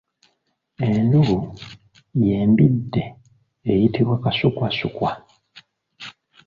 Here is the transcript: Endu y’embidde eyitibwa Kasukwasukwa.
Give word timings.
Endu 0.87 1.21
y’embidde 2.25 3.03
eyitibwa 3.71 4.15
Kasukwasukwa. 4.23 5.09